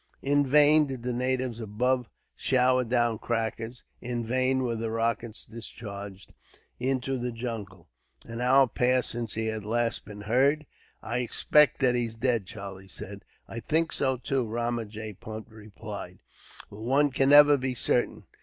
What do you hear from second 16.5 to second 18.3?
"but one can never be certain.